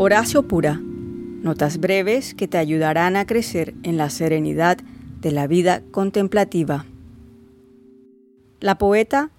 Horacio 0.00 0.44
Pura. 0.44 0.80
Notas 0.80 1.78
breves 1.78 2.32
que 2.32 2.46
te 2.46 2.56
ayudarán 2.56 3.16
a 3.16 3.26
crecer 3.26 3.74
en 3.82 3.96
la 3.96 4.10
serenidad 4.10 4.78
de 5.20 5.32
la 5.32 5.48
vida 5.48 5.82
contemplativa. 5.90 6.86
La 8.60 8.78
poeta, 8.78 9.30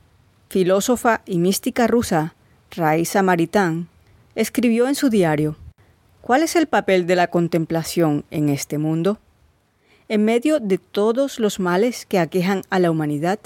filósofa 0.49 1.21
y 1.25 1.37
mística 1.37 1.87
rusa 1.87 2.35
Raisa 2.71 3.23
Maritán 3.23 3.87
escribió 4.35 4.89
en 4.89 4.95
su 4.95 5.09
diario 5.09 5.55
¿Cuál 6.19 6.43
es 6.43 6.57
el 6.57 6.67
papel 6.67 7.07
de 7.07 7.15
la 7.15 7.27
contemplación 7.27 8.25
en 8.29 8.49
este 8.49 8.77
mundo? 8.77 9.17
En 10.09 10.25
medio 10.25 10.59
de 10.59 10.77
todos 10.77 11.39
los 11.39 11.61
males 11.61 12.05
que 12.05 12.19
aquejan 12.19 12.63
a 12.69 12.79
la 12.79 12.91
humanidad, 12.91 13.39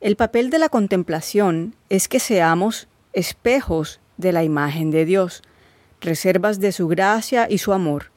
el 0.00 0.16
papel 0.16 0.48
de 0.48 0.58
la 0.58 0.70
contemplación 0.70 1.74
es 1.90 2.08
que 2.08 2.18
seamos 2.18 2.88
espejos 3.12 4.00
de 4.16 4.32
la 4.32 4.44
imagen 4.44 4.90
de 4.90 5.04
Dios, 5.04 5.42
reservas 6.00 6.60
de 6.60 6.72
su 6.72 6.88
gracia 6.88 7.46
y 7.48 7.58
su 7.58 7.72
amor, 7.72 8.10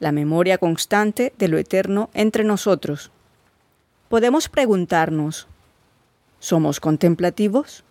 la 0.00 0.12
memoria 0.12 0.58
constante 0.58 1.32
de 1.38 1.48
lo 1.48 1.58
eterno 1.58 2.10
entre 2.14 2.44
nosotros. 2.44 3.10
Podemos 4.08 4.48
preguntarnos, 4.48 5.48
¿somos 6.38 6.80
contemplativos? 6.80 7.84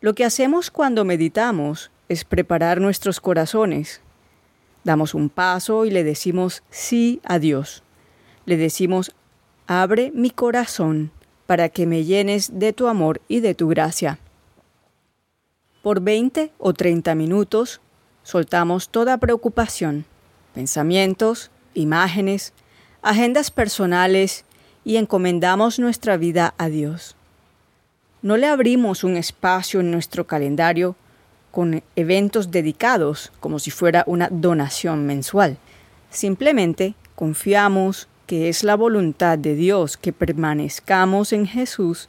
Lo 0.00 0.14
que 0.14 0.24
hacemos 0.24 0.70
cuando 0.70 1.04
meditamos 1.04 1.90
es 2.08 2.24
preparar 2.24 2.80
nuestros 2.80 3.20
corazones. 3.20 4.00
Damos 4.84 5.14
un 5.14 5.28
paso 5.28 5.84
y 5.84 5.90
le 5.90 6.04
decimos 6.04 6.62
sí 6.70 7.20
a 7.24 7.38
Dios. 7.38 7.82
Le 8.46 8.56
decimos, 8.56 9.14
abre 9.66 10.12
mi 10.14 10.30
corazón 10.30 11.10
para 11.46 11.68
que 11.68 11.86
me 11.86 12.04
llenes 12.04 12.58
de 12.58 12.72
tu 12.72 12.86
amor 12.86 13.20
y 13.26 13.40
de 13.40 13.54
tu 13.54 13.68
gracia. 13.68 14.18
Por 15.82 16.00
20 16.00 16.52
o 16.58 16.72
30 16.72 17.14
minutos 17.14 17.80
soltamos 18.22 18.88
toda 18.88 19.18
preocupación, 19.18 20.04
pensamientos, 20.54 21.50
imágenes, 21.74 22.52
agendas 23.00 23.50
personales 23.50 24.44
y 24.84 24.96
encomendamos 24.96 25.78
nuestra 25.78 26.16
vida 26.16 26.54
a 26.58 26.68
Dios. 26.68 27.14
No 28.22 28.36
le 28.36 28.48
abrimos 28.48 29.04
un 29.04 29.16
espacio 29.16 29.80
en 29.80 29.92
nuestro 29.92 30.26
calendario 30.26 30.96
con 31.52 31.82
eventos 31.94 32.50
dedicados 32.50 33.32
como 33.38 33.58
si 33.58 33.70
fuera 33.70 34.02
una 34.06 34.28
donación 34.30 35.06
mensual. 35.06 35.58
Simplemente 36.10 36.94
confiamos 37.14 38.08
que 38.26 38.48
es 38.48 38.64
la 38.64 38.74
voluntad 38.74 39.38
de 39.38 39.54
Dios 39.54 39.96
que 39.96 40.12
permanezcamos 40.12 41.32
en 41.32 41.46
Jesús, 41.46 42.08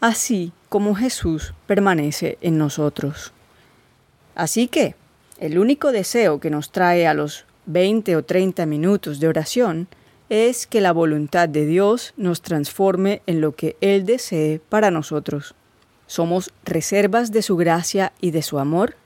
así 0.00 0.52
como 0.68 0.94
Jesús 0.94 1.54
permanece 1.66 2.38
en 2.40 2.58
nosotros. 2.58 3.32
Así 4.34 4.68
que, 4.68 4.94
el 5.38 5.58
único 5.58 5.92
deseo 5.92 6.38
que 6.40 6.50
nos 6.50 6.70
trae 6.70 7.06
a 7.06 7.14
los 7.14 7.46
20 7.66 8.16
o 8.16 8.24
30 8.24 8.66
minutos 8.66 9.20
de 9.20 9.28
oración 9.28 9.88
es 10.28 10.66
que 10.66 10.80
la 10.80 10.92
voluntad 10.92 11.48
de 11.48 11.66
Dios 11.66 12.14
nos 12.16 12.42
transforme 12.42 13.22
en 13.26 13.40
lo 13.40 13.52
que 13.52 13.76
Él 13.80 14.06
desee 14.06 14.60
para 14.68 14.90
nosotros. 14.90 15.54
¿Somos 16.06 16.52
reservas 16.64 17.32
de 17.32 17.42
su 17.42 17.56
gracia 17.56 18.12
y 18.20 18.30
de 18.30 18.42
su 18.42 18.58
amor? 18.58 18.96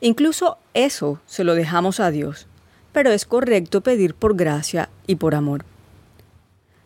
Incluso 0.00 0.58
eso 0.74 1.20
se 1.26 1.44
lo 1.44 1.54
dejamos 1.54 2.00
a 2.00 2.10
Dios, 2.10 2.46
pero 2.92 3.10
es 3.10 3.24
correcto 3.24 3.82
pedir 3.82 4.14
por 4.14 4.36
gracia 4.36 4.88
y 5.06 5.16
por 5.16 5.34
amor. 5.34 5.64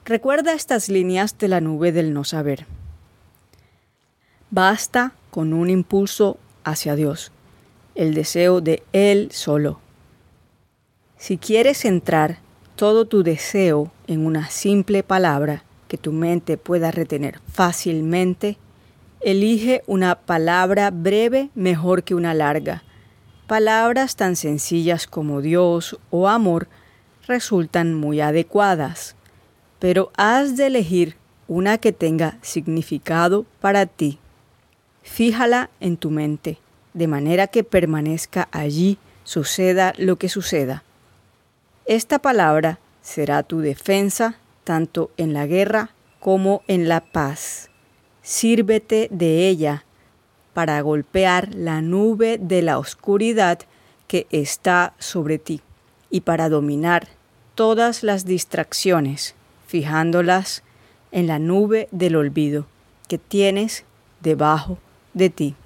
Recuerda 0.05 0.55
estas 0.55 0.89
líneas 0.89 1.39
de 1.39 1.49
la 1.49 1.61
nube 1.61 1.93
del 1.93 2.13
no 2.13 2.25
saber. 2.25 2.67
Basta 4.53 5.15
con 5.33 5.53
un 5.53 5.69
impulso 5.69 6.39
hacia 6.63 6.95
Dios, 6.95 7.33
el 7.97 8.15
deseo 8.15 8.61
de 8.61 8.85
Él 8.93 9.31
solo. 9.33 9.81
Si 11.17 11.39
quieres 11.39 11.79
centrar 11.79 12.39
todo 12.77 13.05
tu 13.07 13.25
deseo 13.25 13.91
en 14.07 14.25
una 14.25 14.49
simple 14.49 15.03
palabra 15.03 15.65
que 15.89 15.99
tu 15.99 16.13
mente 16.13 16.57
pueda 16.57 16.93
retener 16.93 17.41
fácilmente, 17.53 18.59
elige 19.21 19.83
una 19.89 20.15
palabra 20.15 20.93
breve 20.93 21.51
mejor 21.57 22.05
que 22.05 22.15
una 22.15 22.33
larga. 22.33 22.85
Palabras 23.49 24.15
tan 24.15 24.37
sencillas 24.37 25.09
como 25.09 25.41
Dios 25.41 25.99
o 26.11 26.29
amor 26.29 26.69
resultan 27.27 27.95
muy 27.95 28.21
adecuadas 28.21 29.17
pero 29.83 30.13
has 30.17 30.57
de 30.57 30.69
elegir 30.69 31.17
una 31.49 31.77
que 31.77 31.91
tenga 31.91 32.39
significado 32.41 33.45
para 33.61 33.85
ti. 33.87 34.21
Fíjala 35.03 35.71
en 35.81 35.97
tu 35.97 36.11
mente, 36.11 36.59
de 36.95 37.07
manera 37.07 37.47
que 37.47 37.65
permanezca 37.65 38.49
allí, 38.53 38.99
suceda 39.25 39.95
lo 39.99 40.17
que 40.17 40.29
suceda. 40.29 40.85
Esta 41.87 42.21
palabra 42.21 42.79
será 43.03 43.43
tu 43.43 43.61
defensa 43.61 44.37
tanto 44.65 45.11
en 45.17 45.33
la 45.33 45.47
guerra 45.47 45.91
como 46.21 46.63
en 46.69 46.89
la 46.89 47.01
paz. 47.01 47.69
Sírvete 48.23 49.09
de 49.11 49.49
ella 49.49 49.85
para 50.55 50.81
golpear 50.81 51.55
la 51.55 51.83
nube 51.83 52.39
de 52.41 52.63
la 52.63 52.79
oscuridad 52.79 53.59
que 54.07 54.27
está 54.31 54.95
sobre 54.99 55.39
ti 55.39 55.63
y 56.11 56.21
para 56.21 56.49
dominar 56.49 57.09
todas 57.55 58.03
las 58.03 58.25
distracciones 58.25 59.35
fijándolas 59.67 60.63
en 61.11 61.27
la 61.27 61.39
nube 61.39 61.89
del 61.91 62.17
olvido 62.17 62.67
que 63.09 63.19
tienes 63.19 63.85
debajo 64.21 64.79
de 65.15 65.29
ti. 65.31 65.62